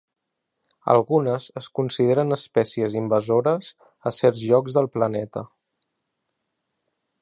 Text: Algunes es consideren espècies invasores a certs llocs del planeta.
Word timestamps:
Algunes 0.93 1.49
es 1.61 1.67
consideren 1.81 2.37
espècies 2.39 2.97
invasores 3.03 3.71
a 4.13 4.17
certs 4.23 4.45
llocs 4.51 4.81
del 4.81 4.93
planeta. 4.97 5.49